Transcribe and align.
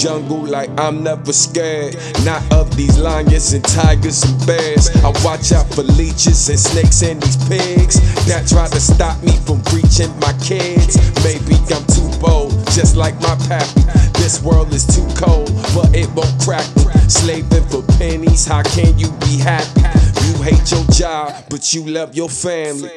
jungle 0.00 0.40
like 0.46 0.70
I'm 0.80 1.02
never 1.02 1.32
scared. 1.32 1.94
Not 2.24 2.40
of 2.52 2.74
these 2.74 2.98
lions 2.98 3.52
and 3.52 3.62
tigers 3.62 4.22
and 4.24 4.46
bears. 4.46 4.88
I 5.04 5.10
watch 5.22 5.52
out 5.52 5.68
for 5.74 5.82
leeches 5.82 6.48
and 6.48 6.58
snakes 6.58 7.02
and 7.02 7.22
these 7.22 7.36
pigs 7.48 8.00
that 8.26 8.48
try 8.48 8.66
to 8.68 8.80
stop 8.80 9.22
me 9.22 9.36
from 9.44 9.60
reaching 9.76 10.08
my 10.20 10.32
kids. 10.40 10.96
Maybe 11.22 11.56
I'm 11.68 11.84
too 11.92 12.08
bold, 12.18 12.52
just 12.72 12.96
like 12.96 13.14
my 13.20 13.36
pappy. 13.46 13.82
This 14.16 14.42
world 14.42 14.72
is 14.72 14.86
too 14.86 15.06
cold, 15.20 15.52
but 15.74 15.94
it 15.94 16.08
won't 16.16 16.32
crack 16.40 16.64
me. 16.76 16.84
Slaving 17.08 17.64
for 17.68 17.82
pennies, 17.98 18.46
how 18.46 18.62
can 18.62 18.98
you 18.98 19.10
be 19.20 19.36
happy? 19.36 19.82
You 20.26 20.42
hate 20.42 20.70
your 20.70 20.84
job, 20.92 21.44
but 21.50 21.74
you 21.74 21.84
love 21.84 22.14
your 22.14 22.30
family. 22.30 22.90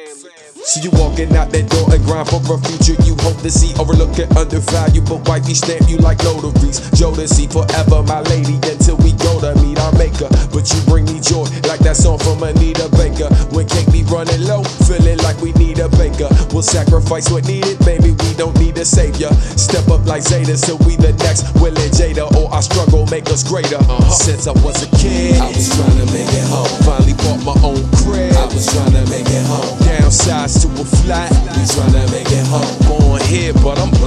So 0.64 0.80
you 0.80 0.88
walking 0.96 1.28
out 1.36 1.52
that 1.52 1.68
door 1.68 1.92
and 1.92 2.00
grind 2.08 2.24
for 2.32 2.40
a 2.40 2.56
future 2.56 2.96
you 3.04 3.12
hope 3.20 3.36
to 3.44 3.52
see. 3.52 3.76
Overlook 3.76 4.16
it, 4.16 4.32
undervalue, 4.32 5.04
but 5.04 5.20
wifey 5.28 5.52
stamp 5.52 5.84
you 5.92 6.00
like 6.00 6.16
notaries. 6.24 6.80
Jodeci 6.96 7.52
forever, 7.52 8.00
my 8.08 8.24
lady, 8.32 8.56
until 8.64 8.96
we 9.04 9.12
go 9.20 9.36
to 9.44 9.52
meet 9.60 9.76
our 9.76 9.92
maker. 10.00 10.24
But 10.56 10.64
you 10.72 10.80
bring 10.88 11.04
me 11.04 11.20
joy, 11.20 11.44
like 11.68 11.84
that 11.84 12.00
song 12.00 12.16
from 12.16 12.40
Anita 12.40 12.88
Baker. 12.96 13.28
When 13.52 13.68
cake 13.68 13.92
be 13.92 14.08
running 14.08 14.40
low, 14.48 14.64
feeling 14.88 15.20
like 15.20 15.36
we 15.44 15.52
need 15.60 15.84
a 15.84 15.92
baker. 16.00 16.32
We'll 16.48 16.64
sacrifice 16.64 17.28
what 17.28 17.44
needed, 17.44 17.76
baby, 17.84 18.16
we 18.16 18.30
don't 18.40 18.56
need 18.56 18.80
a 18.80 18.88
savior. 18.88 19.36
Step 19.60 19.84
up 19.92 20.08
like 20.08 20.24
Zeta, 20.24 20.56
so 20.56 20.80
we 20.88 20.96
the 20.96 21.12
next 21.20 21.44
Will 21.60 21.76
and 21.76 21.92
Jada, 21.92 22.24
or 22.40 22.48
our 22.48 22.64
struggle 22.64 23.04
make 23.12 23.28
us 23.28 23.44
greater. 23.44 23.76
Uh-huh. 23.84 24.08
Since 24.08 24.48
I 24.48 24.56
was 24.64 24.80
a 24.80 24.88
kid, 24.96 25.36
I 25.36 25.52
was 25.52 25.68
trying 25.76 26.00
to 26.00 26.08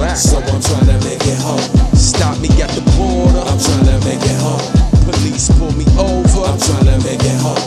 but 0.08 0.16
So 0.16 0.38
I'm 0.40 0.60
trying 0.60 0.88
to 0.88 0.98
make 1.04 1.20
it 1.20 1.38
home. 1.44 1.60
Stop 1.92 2.40
me 2.40 2.48
at 2.62 2.70
the 2.72 2.82
border. 2.96 3.44
I'm 3.44 3.60
trying 3.60 3.88
to 3.92 3.98
make 4.08 4.24
it 4.24 4.38
home. 4.40 4.64
Police 5.04 5.52
pull 5.58 5.72
me 5.76 5.84
over. 6.00 6.48
I'm 6.48 6.58
trying 6.58 6.88
to 6.88 6.96
make 7.04 7.20
it 7.20 7.38
home. 7.44 7.60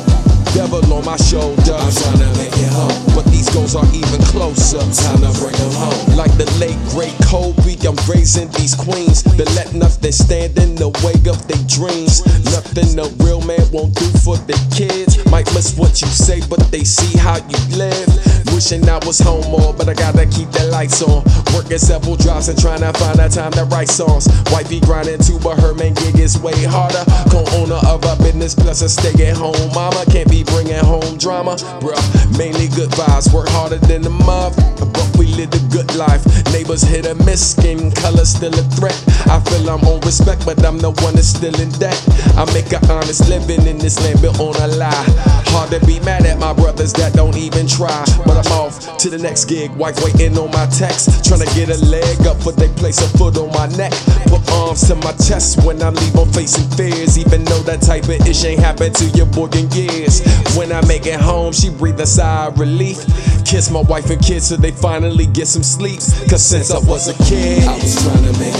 Devil 0.54 0.82
on 0.94 1.06
my 1.06 1.18
shoulder. 1.18 1.78
I'm 1.78 1.94
trying 1.94 2.22
to 2.26 2.32
make 2.42 2.54
it 2.58 2.72
home. 2.74 2.92
But 3.14 3.26
these 3.30 3.50
goals 3.54 3.76
are 3.76 3.86
even 3.94 4.22
closer. 4.34 4.82
Time 4.82 5.22
to 5.22 5.32
bring 5.38 5.54
them 5.54 5.74
home. 5.78 6.18
Like 6.18 6.34
the 6.38 6.50
late 6.58 6.80
great 6.90 7.14
Kobe, 7.30 7.78
I'm 7.86 7.98
raising 8.10 8.50
these 8.58 8.74
queens 8.76 9.24
that 9.38 9.50
let 9.56 9.74
nothing 9.74 10.12
stand 10.12 10.58
in 10.58 10.76
the 10.76 10.90
way 11.06 11.16
of 11.30 11.38
their 11.48 11.62
dreams. 11.70 12.26
Nothing 12.50 12.98
a 12.98 13.08
real 13.24 13.42
man 13.46 13.64
won't 13.72 13.94
do 13.96 14.08
for 14.26 14.36
their 14.50 14.62
kids. 14.74 15.22
Might 15.30 15.48
miss 15.54 15.78
what 15.78 16.02
you 16.02 16.10
say, 16.10 16.42
but 16.50 16.60
they 16.72 16.84
see 16.84 17.18
how 17.18 17.38
you 17.38 17.60
live. 17.78 18.41
Wishing 18.62 18.88
I 18.88 19.00
was 19.08 19.18
home 19.18 19.42
more, 19.50 19.74
but 19.74 19.90
I 19.90 19.96
gotta 19.96 20.28
keep 20.28 20.52
the 20.52 20.66
lights 20.70 21.02
on. 21.02 21.26
Working 21.52 21.80
several 21.80 22.16
jobs 22.16 22.48
and 22.48 22.54
trying 22.62 22.82
to 22.82 22.94
find 22.94 23.18
a 23.18 23.28
time 23.28 23.52
to 23.54 23.66
write 23.66 23.90
songs. 23.90 24.30
Wifey 24.54 24.80
grinding 24.80 25.18
too, 25.18 25.40
but 25.40 25.58
her 25.58 25.74
main 25.74 25.96
gig 25.96 26.20
is 26.20 26.38
way 26.38 26.54
harder. 26.70 27.02
Co-owner 27.34 27.82
of 27.90 28.06
a 28.06 28.16
business, 28.22 28.54
plus 28.54 28.84
a 28.84 28.90
stay 28.90 29.18
at 29.26 29.36
home 29.36 29.58
mama. 29.74 30.06
Can't 30.14 30.30
be 30.30 30.44
bringing 30.44 30.78
home 30.78 31.18
drama, 31.18 31.56
bruh. 31.82 31.98
Mainly 32.38 32.68
good 32.68 32.94
vibes, 32.94 33.34
work 33.34 33.50
harder 33.50 33.82
than 33.82 34.04
the 34.04 34.12
mob, 34.12 34.54
but 34.78 35.10
we 35.18 35.26
live 35.34 35.50
a 35.58 35.64
good 35.74 35.96
life. 35.96 36.22
Neighbors 36.54 36.84
hit 36.84 37.08
or 37.08 37.16
miss, 37.26 37.42
skin 37.58 37.90
color 37.90 38.26
still 38.26 38.54
a 38.54 38.64
threat. 38.78 38.94
I 39.26 39.40
feel 39.42 39.68
I'm 39.72 39.82
on 39.90 40.02
respect, 40.02 40.46
but 40.46 40.64
I'm 40.64 40.78
the 40.78 40.92
one 41.02 41.16
that's 41.16 41.34
still 41.34 41.58
in 41.60 41.72
debt. 41.82 41.98
I 42.38 42.46
make 42.54 42.70
an 42.78 42.86
honest 42.92 43.28
living 43.28 43.66
in 43.66 43.80
this 43.80 43.98
land 44.06 44.22
built 44.22 44.40
on 44.40 44.54
a 44.62 44.68
lie. 44.78 45.06
Hard 45.50 45.72
to 45.72 45.84
be 45.84 46.00
mad 46.02 46.28
at 46.30 46.38
my 46.38 46.54
brothers 46.82 46.94
that 46.94 47.14
don't 47.14 47.38
even 47.38 47.68
try. 47.68 48.04
But 48.26 48.46
I'm 48.46 48.52
off 48.54 48.98
to 48.98 49.10
the 49.10 49.18
next 49.18 49.46
gig, 49.46 49.72
wife 49.72 50.04
waiting 50.04 50.38
on 50.38 50.52
my 50.52 50.66
text. 50.68 51.26
Trying 51.26 51.42
to 51.42 51.50
get 51.54 51.70
a 51.70 51.78
leg 51.86 52.26
up, 52.26 52.38
but 52.44 52.56
they 52.56 52.70
place 52.70 53.00
a 53.02 53.18
foot 53.18 53.38
on 53.38 53.52
my 53.52 53.68
neck. 53.78 53.94
Put 54.28 54.42
arms 54.52 54.88
to 54.88 54.96
my 54.96 55.14
chest 55.14 55.64
when 55.64 55.82
I 55.82 55.90
leave, 55.90 56.16
I'm 56.18 56.32
facing 56.34 56.70
fears. 56.78 57.18
Even 57.18 57.44
though 57.46 57.62
that 57.70 57.82
type 57.82 58.04
of 58.06 58.28
ish 58.28 58.44
ain't 58.46 58.60
happened 58.60 58.96
to 58.96 59.06
your 59.18 59.28
boy 59.28 59.50
in 59.54 59.70
years. 59.72 60.22
When 60.58 60.72
I 60.72 60.86
make 60.88 61.06
it 61.06 61.20
home, 61.20 61.54
she 61.54 61.70
breathe 61.70 62.00
a 62.00 62.08
sigh 62.08 62.48
of 62.48 62.60
relief. 62.60 63.06
Kiss 63.46 63.70
my 63.70 63.82
wife 63.82 64.10
and 64.10 64.22
kids 64.22 64.48
so 64.48 64.56
they 64.58 64.72
finally 64.72 65.28
get 65.28 65.48
some 65.48 65.64
sleep. 65.64 66.00
Cause 66.30 66.44
since 66.44 66.72
I 66.72 66.80
was 66.80 67.08
a 67.08 67.16
kid, 67.26 67.64
I 67.68 67.76
was 67.76 67.96
trying 68.02 68.24
to 68.26 68.40
make 68.40 68.51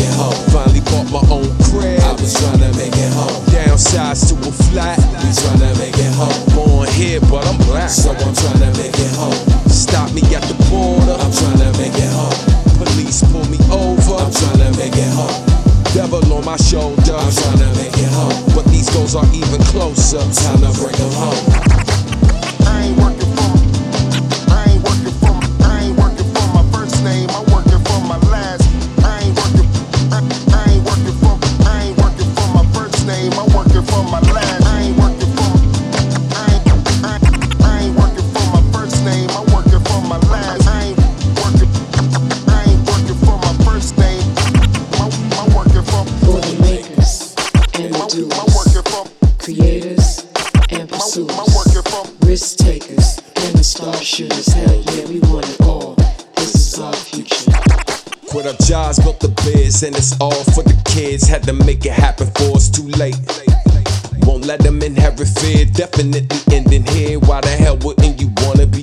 to 15.28 15.34
home. 15.34 15.84
Devil 15.94 16.34
on 16.34 16.46
my 16.46 16.58
shoulder. 16.58 17.16
I'm 17.16 17.32
trying 17.32 17.60
to 17.60 17.68
make 17.78 17.94
it 17.98 18.10
home. 18.12 18.56
But 18.56 18.66
these 18.66 18.90
goals 18.90 19.16
are 19.16 19.26
even 19.34 19.62
closer. 19.64 20.20
Time 20.20 20.62
to 20.62 20.72
bring 20.80 20.96
them 20.96 21.12
home. 21.14 21.81
Star 53.72 53.96
shooters. 54.04 54.48
Hell 54.48 54.84
yeah, 54.92 55.06
we 55.08 55.20
want 55.32 55.48
it 55.48 55.62
all. 55.62 55.96
This 56.36 56.56
is 56.56 56.80
our 56.80 56.94
future. 56.94 57.52
Quit 58.28 58.46
up 58.46 58.60
jobs, 58.60 59.00
built 59.00 59.22
the 59.22 59.30
biz, 59.46 59.84
and 59.84 59.96
it's 59.96 60.20
all 60.20 60.44
for 60.52 60.64
the 60.64 60.76
kids. 60.86 61.26
Had 61.26 61.44
to 61.44 61.54
make 61.54 61.86
it 61.86 61.94
happen 61.94 62.28
for 62.36 62.58
it's 62.58 62.70
too 62.70 62.88
late. 63.00 63.16
Won't 64.28 64.46
let 64.46 64.60
them 64.60 64.82
inherit 64.82 65.28
fear, 65.40 65.66
definitely 65.66 66.28
ending 66.54 66.86
here. 66.88 67.20
Why 67.20 67.40
the 67.40 67.50
hell 67.50 67.78
wouldn't 67.78 68.20
you 68.20 68.30
wanna 68.44 68.68
be? 68.68 68.81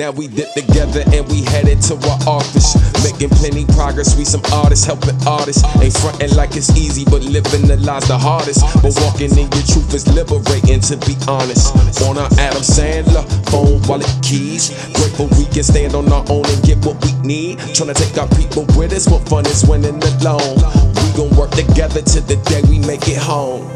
Now 0.00 0.12
we 0.12 0.28
did 0.28 0.48
together 0.56 1.04
and 1.12 1.28
we 1.28 1.42
headed 1.42 1.82
to 1.92 1.94
our 2.08 2.40
office. 2.40 2.72
Making 3.04 3.28
plenty 3.36 3.66
progress, 3.66 4.16
we 4.16 4.24
some 4.24 4.40
artists 4.50 4.86
helping 4.86 5.12
artists. 5.28 5.62
Ain't 5.76 5.92
frontin' 5.92 6.34
like 6.36 6.56
it's 6.56 6.74
easy, 6.74 7.04
but 7.04 7.20
living 7.20 7.68
the 7.68 7.76
lives 7.76 8.08
the 8.08 8.16
hardest. 8.16 8.64
But 8.80 8.96
walking 9.04 9.28
in 9.36 9.52
your 9.52 9.66
truth 9.68 9.92
is 9.92 10.08
liberating, 10.08 10.80
to 10.88 10.96
be 11.04 11.20
honest. 11.28 11.76
On 12.00 12.16
our 12.16 12.32
Adam 12.40 12.64
Sandler, 12.64 13.28
phone, 13.52 13.76
wallet, 13.86 14.08
keys. 14.22 14.72
Grateful 14.96 15.28
we 15.36 15.44
can 15.52 15.64
stand 15.64 15.92
on 15.92 16.10
our 16.10 16.24
own 16.32 16.48
and 16.48 16.62
get 16.64 16.80
what 16.80 16.96
we 17.04 17.12
need. 17.20 17.58
Tryna 17.76 17.92
take 17.92 18.16
our 18.16 18.28
people 18.40 18.64
with 18.80 18.94
us, 18.94 19.06
what 19.06 19.28
fun 19.28 19.44
is 19.44 19.68
winning 19.68 20.00
alone. 20.00 20.56
We 20.96 21.12
gon' 21.12 21.36
work 21.36 21.50
together 21.50 22.00
till 22.00 22.24
the 22.24 22.40
day 22.48 22.62
we 22.72 22.78
make 22.88 23.06
it 23.06 23.18
home. 23.18 23.68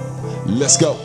Let's 0.47 0.79
go. 0.79 0.97